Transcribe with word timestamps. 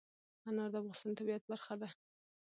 انار 0.47 0.69
د 0.73 0.75
افغانستان 0.79 1.11
د 1.13 1.17
طبیعت 1.19 1.43
برخه 1.51 1.73
ده. 1.81 1.89